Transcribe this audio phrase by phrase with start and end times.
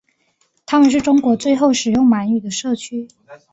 [0.65, 3.07] 他们是中国最后使用满语的社区。